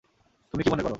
[0.53, 0.89] তুমি কী মনে করো?